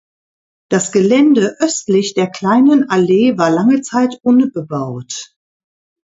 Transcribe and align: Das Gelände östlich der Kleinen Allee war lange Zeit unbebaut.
Das 0.71 0.91
Gelände 0.91 1.57
östlich 1.59 2.15
der 2.15 2.25
Kleinen 2.27 2.89
Allee 2.89 3.37
war 3.37 3.51
lange 3.51 3.83
Zeit 3.83 4.15
unbebaut. 4.23 5.35